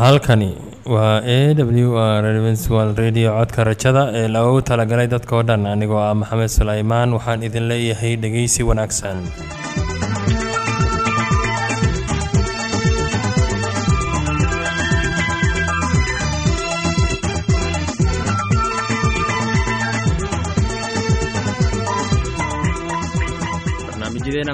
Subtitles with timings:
[0.00, 2.24] halkani waa a w r
[2.68, 7.66] rwal radio codka rajada ee lagu talagalay dadkao dhan anigoo ah maxamed sulaymaan waxaan idin
[7.72, 9.18] leeyahay dhegeysi wanaagsan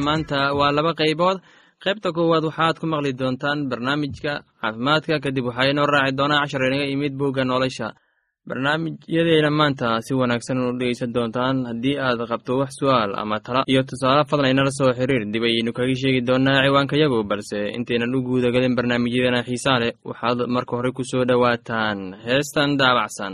[0.07, 1.39] maanta waa laba qaybood.
[1.85, 6.87] Qaybta koowaad waxaad ku maqli doontaan barnaamijka caafimaadka kadib waxaa inoo raaci doonaa cashar inaga
[6.95, 7.89] imid bugga nolosha.
[8.49, 13.61] Barnaamijyadeena maanta si wanaagsan u dhegeysan doontaan haddii aad qabto wax su'aal ama tala.
[13.73, 18.23] Iyo tusaale fadlan inala soo xiriir dib ayaynu kaga sheegi doonaa ciwaankayagu balse intaynan u
[18.27, 21.99] guudagelin barnaamijyadeena xiisaa leh waxaad marka hore ku soo dhowaataan.
[22.27, 23.33] Heestan daabacsan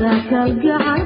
[0.00, 1.02] aa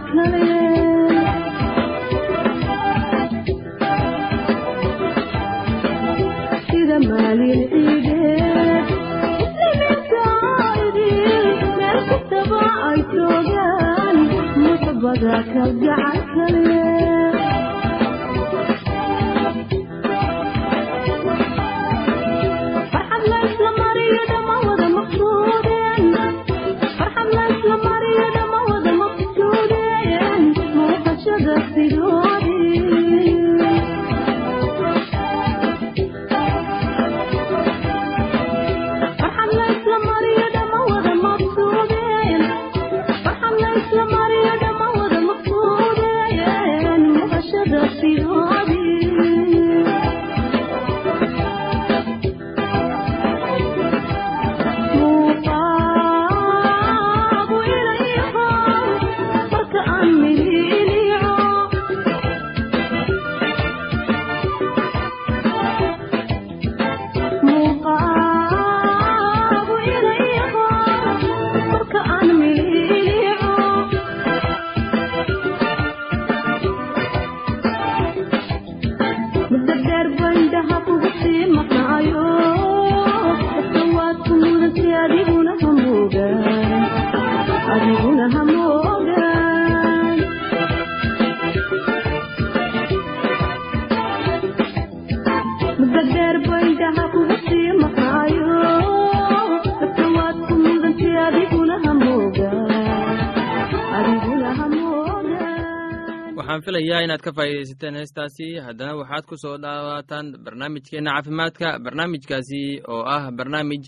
[106.77, 108.47] filayaa inaad ka faa'iidaysateen heestaasi.
[108.67, 113.85] Haddana waxaad ku soo dhawaataan barnaamijkeenna caafimaadka barnaamijkaasi oo ah barnaamij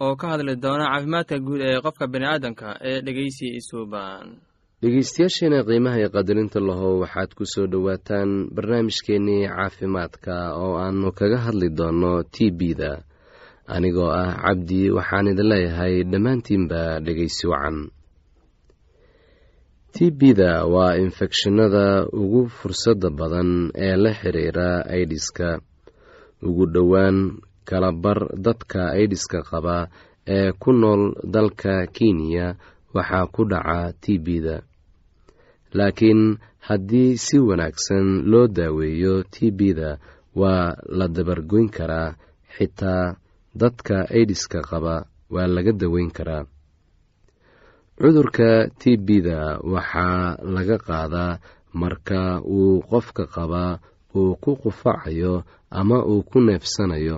[0.00, 4.26] oo ka hadli doona caafimaadka guud ee qofka bini'aadanka ee dhegeysi isuuban
[4.82, 11.68] dhegeystayaasheena qiimaha iyo qadarinta lahow waxaad ku soo dhowaataan barnaamijkeennii caafimaadka oo aannu kaga hadli
[11.78, 12.92] doonno t b-da
[13.74, 17.76] anigoo ah cabdi waxaan idin leeyahay dhammaantiinba dhegeysi wacan
[19.94, 23.50] t b-da waa infekshinada ugu fursadda badan
[23.86, 25.48] ee la xiriira aidiska
[26.46, 27.18] ugu dhowaan
[27.68, 29.76] kalabar dadka aidiska qaba
[30.36, 31.02] ee ku nool
[31.34, 32.46] dalka kenya
[32.94, 34.56] waxaa ku dhaca t b-da
[35.78, 36.22] laakiin
[36.68, 39.90] haddii si wanaagsan loo daaweeyo t b-da
[40.40, 42.14] waa la dabargoyn karaa
[42.54, 43.04] xitaa
[43.60, 44.94] dadka aidiska qaba
[45.34, 46.44] waa laga daweyn karaa
[48.00, 48.50] cudurka
[48.80, 49.40] t b-da
[49.72, 51.38] waxaa laga qaadaa
[51.80, 52.20] marka
[52.58, 53.72] uu qofka qabaa
[54.20, 55.34] uu ku qufacayo
[55.78, 57.16] ama uu ku neefsanayo.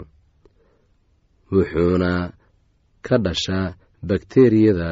[1.52, 2.12] Wuxuuna
[3.06, 3.74] ka dhashaa
[4.08, 4.90] bakteriyada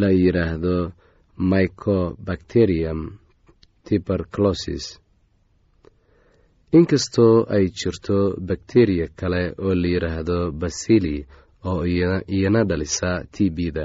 [0.00, 0.76] la yidhaahdo
[1.50, 3.00] mycobacterium
[3.86, 4.84] tuberculosis.
[6.76, 8.18] Inkastoo ay jirto
[8.48, 11.16] bakteriya kale oo la yidhaahdo basili
[11.70, 11.82] oo
[12.34, 13.84] iyana dhalisa t b-da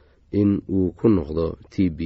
[0.39, 1.99] in uu ku noqdo t b.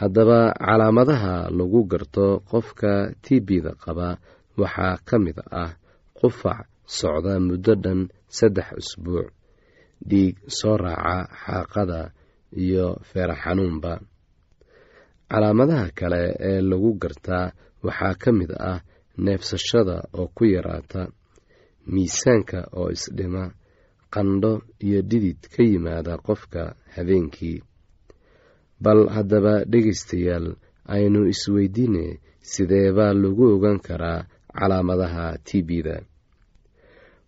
[0.00, 2.92] Haddaba calaamadaha lagu garto qofka
[3.24, 4.08] tbda qaba
[4.60, 5.72] waxaa ka mid ah
[6.18, 6.60] qufac
[6.98, 8.00] socda muddo dhan
[8.36, 9.28] saddex usbuuc
[10.08, 12.00] dhiig soo raaca xaaqada
[12.62, 13.92] iyo feera xanuunba
[15.30, 17.46] calaamadaha kale ee lagu gartaa
[17.86, 18.80] waxaa ka mid ah
[19.24, 21.02] neefsashada oo ku yaraata
[21.92, 23.44] miisaanka oo isdhima
[24.16, 24.52] qandho
[24.86, 26.62] iyo dhidid ka yimaada qofka
[26.96, 27.60] habeenkii.
[28.80, 30.46] Bal haddaba dhegaystayaal
[30.94, 32.04] aynu isweydiine
[32.40, 34.24] sidee baa lagu ogaan karaa
[34.58, 35.96] calaamadaha tbda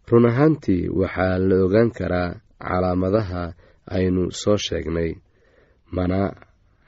[0.08, 2.30] run ahaantii waxaa la ogaan karaa
[2.68, 3.42] calaamadaha
[3.96, 5.10] aynu soo sheegnay.
[5.94, 6.20] Mana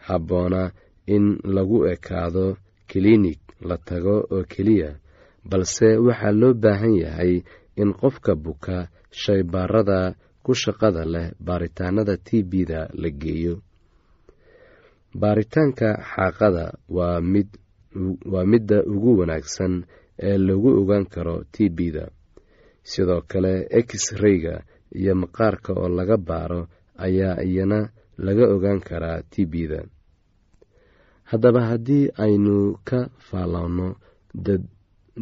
[0.06, 0.62] habboona
[1.06, 2.56] in lagu ekaado
[2.88, 4.90] kiliinig la tago oo keliya
[5.50, 7.34] balse waxaa loo baahan yahay
[7.82, 8.76] in qofka buka
[9.22, 9.98] shaybaarada
[10.44, 13.54] ku shaqada leh baaritaanada tbda la geeyo.
[15.20, 16.64] Baaritaanka xaaqada
[16.96, 17.48] waa mid
[18.32, 19.74] waa midda ugu wanaagsan
[20.28, 22.04] ee lagu ogaan karo tbda
[22.90, 23.52] sidoo kale
[23.86, 24.54] x-rayga
[25.00, 26.62] iyo maqaarka oo laga baaro
[27.06, 27.78] ayaa iyana
[28.26, 29.80] laga ogaan karaa tbda
[31.30, 32.56] haddaba haddii aynu
[32.88, 33.88] ka faalloonno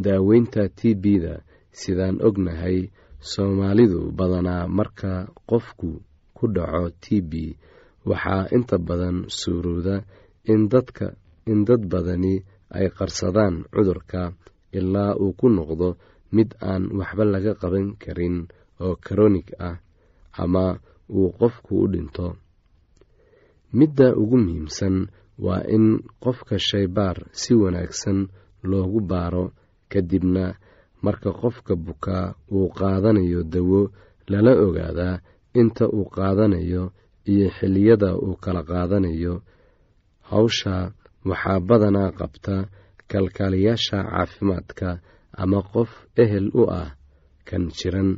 [0.05, 1.35] daaweynta tbda
[1.81, 2.79] sidaan ognahay
[3.31, 5.13] soomaalidu badanaa marka
[5.51, 5.91] qofku
[6.37, 7.33] ku dhaco tb
[8.09, 9.17] waxaa inta badan
[10.73, 11.07] dadka
[11.51, 12.35] in dad badani
[12.77, 14.23] ay qarsadaan cudurka
[14.79, 15.89] ilaa uu ku noqdo
[16.37, 18.37] mid aan waxba laga qaban karin
[18.85, 19.77] oo karonig ah
[20.43, 20.65] ama
[21.17, 22.27] uu qofku u dhinto.
[23.79, 24.97] Midda ugu muhiimsan
[25.45, 25.87] waa in
[26.23, 28.19] qofka shaybaar si wanaagsan
[28.71, 29.45] loogu baaro
[29.93, 30.45] kadibna
[31.05, 32.27] marka qofka bukaa
[32.57, 33.81] uu qaadanayo dawo
[34.31, 35.21] lala ogaadaa
[35.61, 36.83] inta uu qaadanayo
[37.33, 39.35] iyo xilliyada uu kala qaadanayo.
[40.31, 40.75] Hawsha
[41.29, 42.55] waxaa badanaa qabta
[43.11, 44.89] kalkaaliyaasha caafimaadka
[45.43, 45.91] ama qof
[46.23, 46.89] ehel u ah
[47.49, 48.11] kan jiran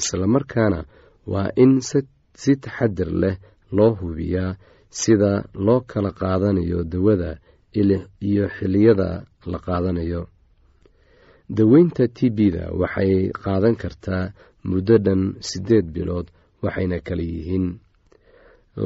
[0.00, 0.80] islamarkaana
[1.32, 1.72] waa in
[2.42, 3.36] si taxadir leh
[3.76, 4.56] loo hubiyaa
[5.00, 5.32] sida
[5.66, 7.30] loo kala qaadanayo dawada
[8.28, 9.08] iyo xilliyada
[9.52, 10.20] la qaadanayo
[11.56, 14.24] daweynta tbda waxay qaadan kartaa
[14.68, 16.26] muddo dhan siddeed bilood
[16.62, 17.66] waxayna kala yihiin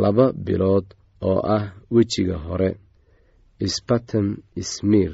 [0.02, 0.87] laba bilood
[1.28, 2.71] oo ah wejiga hore
[3.75, 4.26] spatem
[4.73, 5.12] smir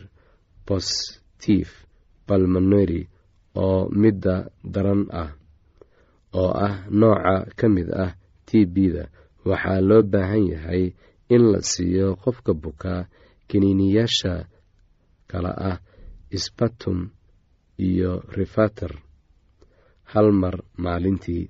[0.66, 1.68] bostif
[2.26, 3.02] balmoneri
[3.64, 4.36] oo midda
[4.74, 5.30] daran ah
[6.40, 8.12] oo ah nooca ka mid ah
[8.48, 9.02] tbda
[9.48, 10.84] waxaa loo baahan yahay
[11.34, 13.00] in la siiyo qofka bukaa
[13.48, 14.32] kiniiniyaasha
[15.30, 15.78] kala ah
[16.44, 16.98] spatum
[17.88, 18.92] iyo refater
[20.12, 21.44] hal mar maalintii.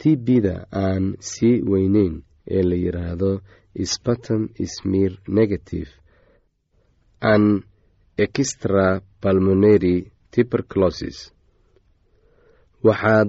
[0.00, 2.14] Tbda aan sii weyneyn
[2.56, 3.30] ee la yidhaahdo
[3.92, 4.42] spatum
[4.74, 5.90] smir negative
[7.32, 7.44] an
[8.24, 8.86] extra
[9.22, 9.96] balmonary
[10.32, 11.18] tuberculosis.
[12.86, 13.24] Waxaa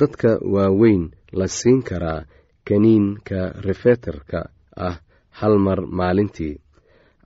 [0.00, 1.02] dadka waaweyn
[1.38, 2.20] la siin karaa
[2.68, 4.40] kaniinka refeterka
[4.88, 4.96] ah
[5.38, 6.54] hal mar maalintii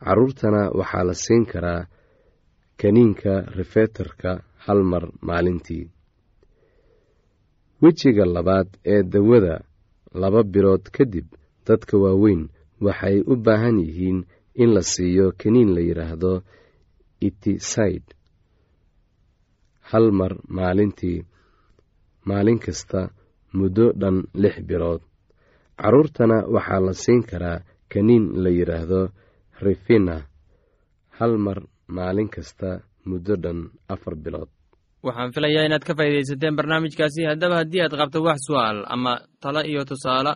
[0.04, 1.82] caruurtana waxaa la siin karaa
[2.80, 4.30] kaniinka refeterka
[4.64, 5.84] hal mar maalintii.
[7.82, 9.54] Wejiga labaad ee dawada
[10.22, 11.26] laba bilood kadib
[11.66, 12.42] dadka waaweyn
[12.86, 14.18] waxay u baahan yihiin
[14.62, 16.32] in la siiyo kaniin la yidhaahdo
[17.26, 18.04] itisaid
[19.90, 21.18] hal mar maalintii
[22.28, 23.00] maalin kasta
[23.58, 25.02] muddo dhan lix bilood.
[25.80, 27.58] Caruurtana waxaa la siin karaa
[27.92, 29.00] kaniin la yidhaahdo
[29.66, 30.16] rifina
[31.18, 31.58] hal mar
[31.96, 34.48] maalin kasta muddo dhan afar bilood.
[35.06, 37.20] Waxaan filayaa inaad ka faa'iidaysateen barnaamijkaasi.
[37.30, 39.12] Haddaba haddii aad qabto wax su'aal ama
[39.42, 40.32] talo iyo tusaale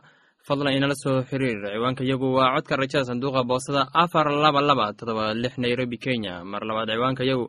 [0.47, 1.59] fadlan inala soo xiriir.
[1.75, 6.45] Ciwaanka yagu waa codka rajada sanduuqa boosada afar laba laba todoba lix nairobi kenya.
[6.45, 7.47] Mar labaad ciwaanka yagu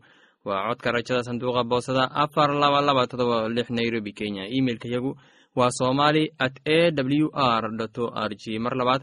[0.48, 4.44] waa codka rajada sanduuqa boosada afar laba laba todoba lix nairobi kenya.
[4.58, 5.12] Imeilka yagu
[5.56, 7.64] waa somali at a w r
[8.04, 8.60] o r g.
[8.60, 9.02] Mar labaad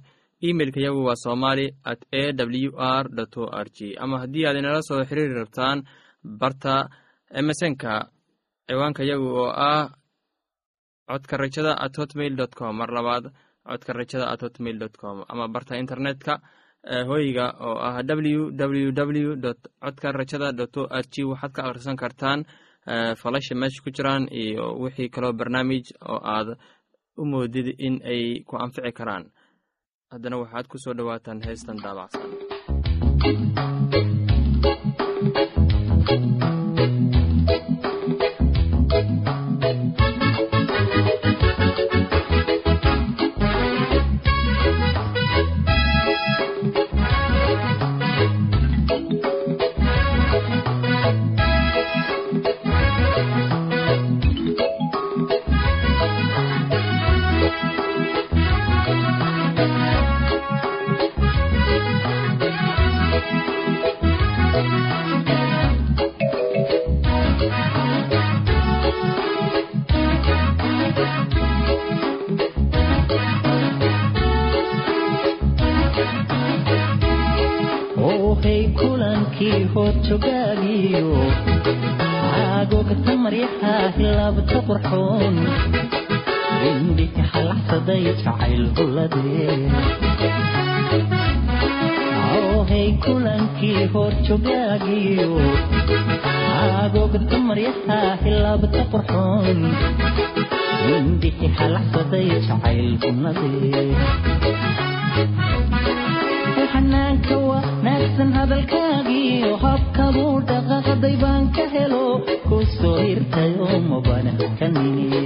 [0.48, 3.04] imeilka yagu waa somali at a w r
[3.40, 5.78] o r g ama haddii aad inala soo xiriiri rabtaan
[6.40, 6.74] barta
[7.40, 7.92] emesonka
[8.66, 9.84] ciwaanka yagu oo ah
[11.08, 12.72] codka rajada at hotmail dot com.
[12.80, 13.24] Mar labaad
[13.68, 15.16] codka rajada at hotmail dot com.
[15.28, 16.40] Ama barta internetka
[17.08, 21.60] hoyga oo ah w w w dot codka rajada dot o r g waxaad ka
[21.68, 22.40] akhrisan kartaan
[23.20, 26.48] falasha meesha ku jiraan iyo wixii kaloo barnaamij oo aad
[27.20, 29.24] u moodid in ay ku anfici karaan
[30.12, 32.30] haddana waxaad ku soo dhowaataan heestan daabacsan
[79.92, 81.08] hood jogaagiyo
[82.32, 85.36] caagogta maryaha hilaabta qurxoon.
[86.70, 89.56] Indhika halaxsaday jacayl huladee
[92.40, 95.30] ohay kulankii hood jogaagiyo
[96.24, 99.58] caagogta maryaha hilaabta qurxoon.
[100.96, 102.90] Indhiki halaxsaday jacayl
[106.72, 107.34] xanaanka
[108.02, 112.00] wanaagsan hadalkaagiyo habkabuu dhaqaaqday baan ka helo
[112.48, 113.66] ku soo hirtayo
[114.58, 115.20] kanini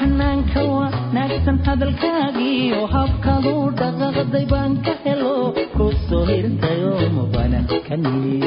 [0.00, 5.34] xanaanka wanaagsan hadalkaagiyo habkabuu dhaqaaqday baan ka helo
[5.76, 8.40] ku soo hirtayo mabana kanini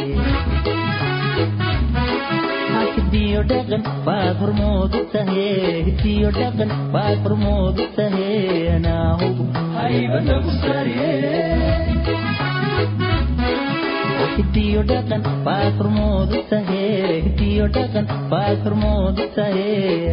[2.96, 5.48] hidiyo dhaqan baad hormoodu tahe
[5.90, 8.30] hidiyo dhaqan baad hormoodu tahe
[8.78, 9.55] anaahugu haybanagu sare
[14.38, 16.82] hidiyo dhaqan baad hormoodu tahe
[17.26, 19.68] hidiyo dhaqan baad hormoodu tahe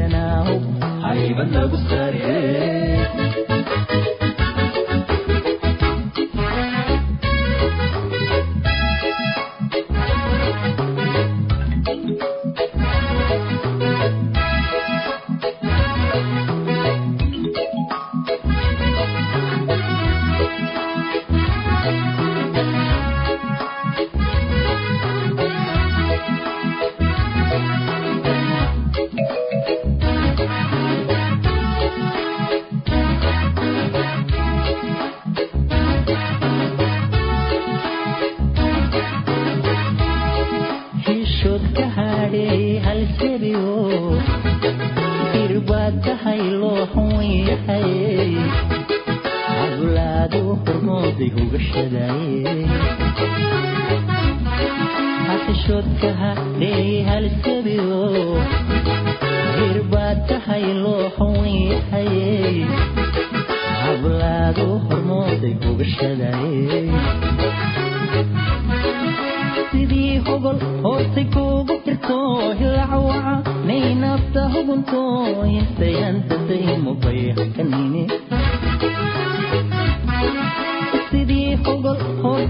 [0.06, 2.34] anaahugu haybanagu sare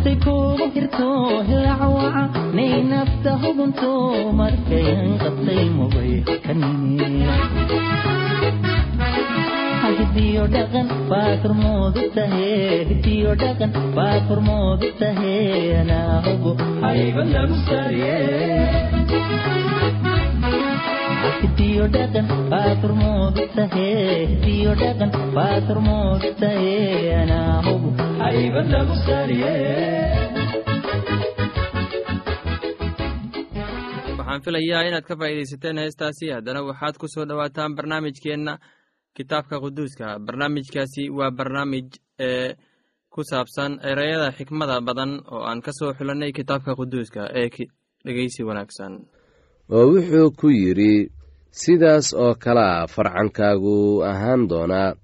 [0.03, 1.09] hoostay kuugu jirto
[1.49, 2.23] hilacawaca
[2.57, 3.91] nay nafta hugunto
[4.39, 7.09] markayan qabtay mubaykanine
[9.99, 12.51] hidiyo dhaqan baad hormoodu tahe
[12.91, 15.35] hidiyo dhaqan baad hormoodu tahe
[15.83, 16.53] anaahugu
[16.85, 18.15] haybanagu sare
[21.43, 23.89] hidiyo dhaqan baad hormoodu tahe
[24.33, 26.75] hidiyo dhaqan baad hormoodu tahe
[27.23, 27.91] anaahugu
[34.19, 36.27] waxaan filayaa inaad ka faa'iidaysateen heestaasi.
[36.37, 38.59] Haddana waxaad ku soo dhowaataan barnaamijkeenna
[39.17, 40.07] kitaabka quduuska.
[40.27, 41.87] Barnaamijkaasi waa barnaamij
[42.29, 42.55] ee
[43.15, 47.49] ku saabsan ereyada xikmada badan oo aan ka soo xulannay kitaabka quduuska ee
[48.05, 48.93] dhegeysi wanaagsan.
[49.75, 50.93] Oo wuxuu ku yidhi
[51.63, 54.95] sidaas oo kalea farcankaagu ahaan doonaa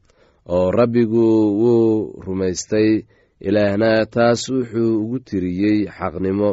[0.54, 1.24] oo rabbigu
[1.60, 2.90] wuu rumaystay.
[3.40, 6.50] Ilaahna taas wuxuu ugu tiriyey xaqnimo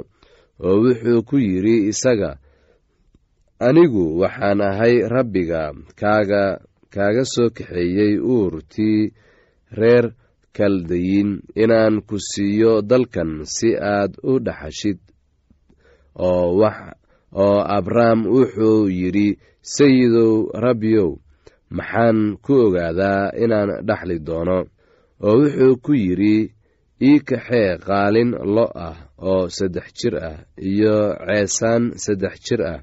[0.65, 2.31] oo wuxuu ku yidhi isaga
[3.67, 5.61] anigu waxaan ahay rabbiga
[5.99, 6.43] kaaga
[6.93, 9.01] kaaga soo kaxeeyey uurtii
[9.79, 10.05] reer
[10.57, 11.29] kaldayin
[11.63, 14.99] inaan ku siiyo dalkan si aad u dhaxashid.
[16.15, 19.27] Oo abrahm wuxuu yidhi
[19.73, 20.33] sayidow
[20.65, 21.09] rabbiyow
[21.77, 24.57] maxaan ku ogaadaa inaan dhaxli doono
[25.27, 26.35] oo wuxuu ku yidhi
[27.09, 28.97] ii kaxee qaalin lo ah
[29.31, 30.37] oo saddex jir ah
[30.71, 30.95] iyo
[31.27, 32.79] ceesaan saddex jir ah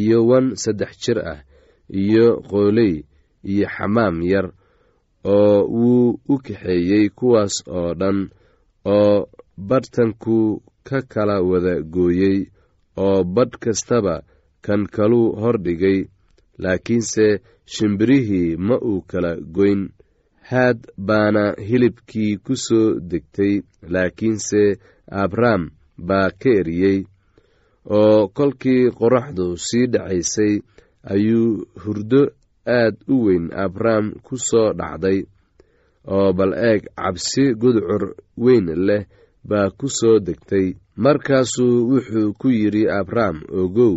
[0.00, 1.40] iyo wan saddex jir ah
[2.02, 2.94] iyo qooley
[3.50, 4.46] iyo xamaam yar
[5.34, 8.18] oo wuu u kaxeeyey kuwaas oo dhan
[8.96, 9.16] oo
[9.68, 10.36] badhtanku
[10.88, 12.38] ka kala wada gooyey
[13.04, 14.14] oo badh kastaba
[14.64, 15.98] kan kaluu hordhigay
[16.62, 17.26] laakiinse
[17.74, 19.82] shimbirihii ma uu kala goyn.
[20.50, 23.54] Haad baana hilibkii ku soo degtay
[23.92, 24.62] laakiinse
[25.22, 25.62] abrahm
[26.08, 26.98] baa ka eriyey.
[27.98, 30.54] Oo kolkii qoraxdu sii dhacaysay
[31.12, 32.22] ayuu hurdo
[32.78, 35.18] aad u weyn abrahm ku soo dhacday.
[36.14, 38.04] Oo bal eeg cabsi gudcur
[38.44, 39.04] weyn leh
[39.48, 40.66] baa ku soo degtay.
[41.02, 43.96] Markaasuu wuxuu ku yidhi abrahm ogow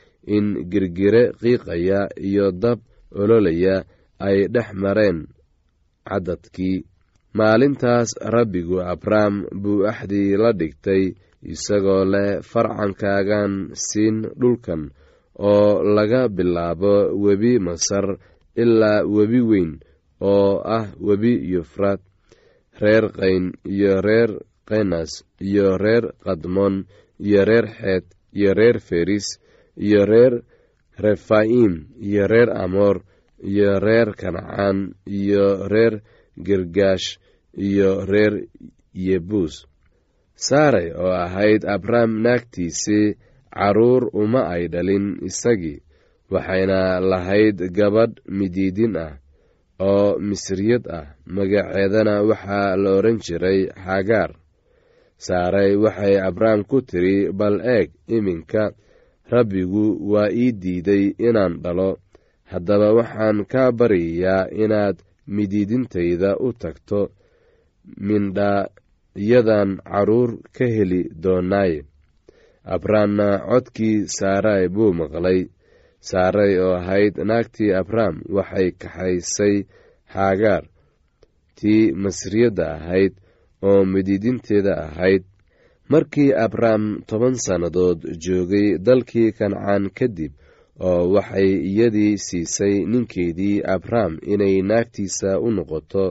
[0.27, 2.79] in girgire qiiqaya iyo dab
[3.11, 3.83] ololaya
[4.19, 5.27] ay dhex mareen
[6.07, 6.85] caddadkii.
[7.33, 11.15] Maalintaas rabbigu abrahm buu axdii la dhigtay
[11.53, 14.91] isagoo leh farcankaagan siin dhulkan
[15.39, 18.19] oo laga bilaabo webi masar
[18.55, 19.71] ilaa webi weyn
[20.19, 22.01] oo ah webi yufraad
[22.81, 24.31] reer qayn iyo reer
[24.67, 26.83] kenas iyo reer kadmon
[27.25, 28.05] iyo reer xeed
[28.37, 29.39] iyo reer feris
[29.77, 30.33] iyo reer
[30.97, 33.01] refaim iyo reer amoor
[33.43, 36.01] iyo reer kancaan iyo reer
[36.37, 37.19] girgaash
[37.57, 38.47] iyo reer
[38.93, 39.65] yebuus
[40.35, 43.15] saaray oo ahayd abraham naagtiisii
[43.51, 45.83] carruur uma ay dhalin isagii
[46.31, 49.13] waxayna lahayd gabadh midiidin ah
[49.81, 51.05] oo misriyad ah.
[51.25, 54.31] Magaceedana waxaa la odhan jiray xagaar
[55.17, 58.63] saaray waxay abraham ku tiri bal eeg iminka
[59.33, 61.89] rabbigu waa ii diiday inaan dhalo.
[62.51, 64.97] Haddaba waxaan kaa baryayaa inaad
[65.35, 67.01] midiidintayda u tagto.
[68.07, 71.79] Mindhayadan carruur ka heli doonaaye
[72.75, 75.39] abrahamna codkii saaray buu maqlay.
[76.09, 79.55] Saaray oo ahayd naagtii abraham waxay kaxaysay
[80.13, 80.63] xagaar
[81.57, 83.13] tii masriyadda ahayd
[83.69, 85.23] oo midiidinteeda ahayd
[85.91, 90.31] markii abraham toban sannadood joogay dalkii kancaan kadib
[90.89, 96.05] oo waxay iyadii siisay ninkeedii abraham inay naagtiisa u noqoto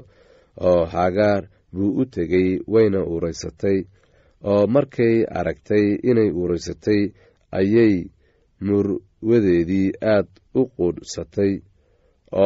[0.69, 1.43] oo hagaar
[1.75, 3.79] buu u tegey wayna uuraysatay
[4.51, 7.03] oo markay aragtay inay uuraysatay
[7.59, 7.95] ayay
[8.66, 10.29] murwadeedii aad
[10.61, 11.53] u quudhsatay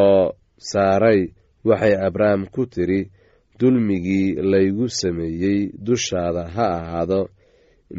[0.01, 0.23] oo
[0.71, 1.21] saaray
[1.69, 3.01] waxay abraham ku tiri
[3.59, 7.21] dulmigii laygu sameeyey dushaada ha ahaado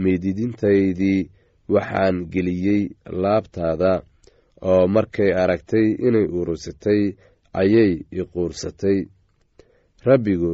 [0.02, 1.30] miididintaydii
[1.74, 2.84] waxaan geliyey
[3.24, 3.92] laabtaada
[4.72, 7.02] oo markay aragtay inay urursatay
[7.62, 7.92] ayay
[8.22, 8.98] iquursatay
[10.08, 10.54] rabbigu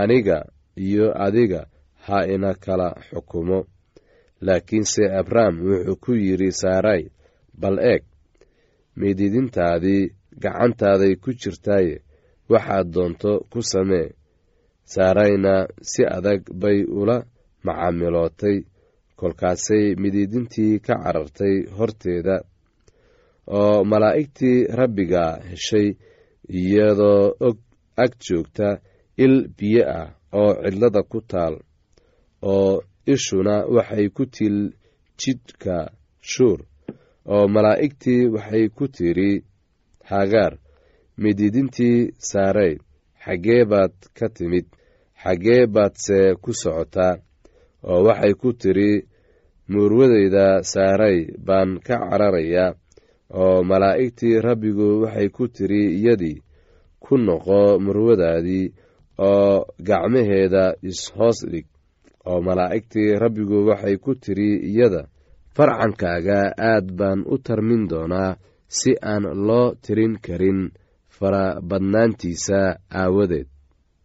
[0.00, 0.38] aniga
[0.86, 1.60] iyo adiga
[2.06, 3.58] ha ina kala xukumo.
[4.46, 7.02] Laakiinse abraham wuxuu ku yidhi saaray
[7.60, 8.02] bal eeg
[8.98, 10.02] miididintaadii
[10.42, 11.94] gacantaaday ku jirtaaye
[12.52, 14.08] waxaad doonto ku samee
[14.92, 15.54] saarayna
[15.90, 17.16] si adag bay ula
[17.66, 18.56] macaamilootay
[19.18, 22.36] kolkaasay midiidintii ka carartay horteeda
[23.58, 25.88] oo malaa'igtii rabbiga heshay
[26.58, 27.56] iyadoo og
[28.04, 28.68] ag joogta
[29.24, 30.08] il biyo ah
[30.40, 31.54] oo cidlada ku taal
[32.52, 32.72] oo
[33.14, 34.56] ishuna waxay ku til
[35.20, 35.76] jidhka
[36.32, 36.58] shuur
[37.34, 39.30] oo malaa'igtii waxay ku tidhi
[40.10, 40.52] hagaar
[41.22, 41.98] midiidintii
[42.30, 42.74] saarey
[43.24, 44.66] xaggee baad ka timid
[45.22, 47.14] xaggee baadse ku socotaa
[47.90, 48.90] oo waxay ku tidhi
[49.72, 52.76] muurwadeyda saaray baan ka cararayaa
[53.42, 56.38] oo malaa'igtii rabbigu waxay ku tidhi iyadii
[57.04, 58.66] ku noqo murwadaadii
[59.28, 61.66] oo gacmaheeda is-hoos dhig
[62.30, 65.02] oo malaa'igtii rabbigu waxay ku tidhi iyada
[65.56, 66.38] farcankaaga
[66.70, 68.36] aad baan u tarmin doonaa
[68.78, 70.60] si aan loo tirin karin
[71.18, 72.58] farabadnaantiisa
[73.00, 73.46] aawadeed.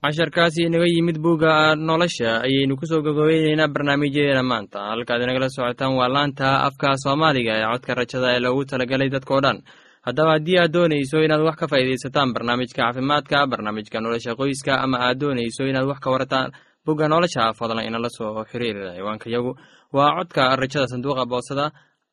[0.03, 4.79] Casharkaasi inaga yimid bugga nolosha ayaynu ku soo gogobeyneynaa barnaamijyadeena maanta.
[4.91, 9.57] Halkaad inagala socotaan waa laanta afka soomaaliga ee codka rajada ee loogu talagalay dadkao dhan.
[10.05, 15.17] Haddaba haddii aad doonayso inaad wax ka faa'iidaysataan barnaamijka caafimaadka barnaamijka nolosha qoyska ama aad
[15.21, 16.49] doonayso inaad wax ka warataan
[16.85, 19.51] bugga nolosha fadlan inala soo xiriir ciwaankayagu
[19.93, 21.65] waa codka rajada sanduuqa boosada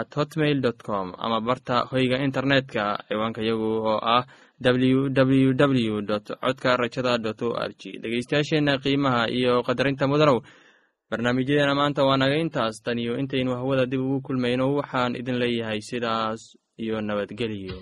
[0.00, 4.24] at hotmail dot com ama barta hoyga internetka ciwaanka yagu oo ah
[4.64, 10.38] www dot codka rajada dot o r g dhegeystayaasheena qiimaha iyo qadarinta mudanow
[11.10, 12.76] barnaamijyadeena maanta waa naga intaas.
[12.84, 16.40] Tan iyo intaynu hawada dib ugu kulmayno waxaan idin leeyahay sidaas
[16.84, 17.78] iyo nabadgelyo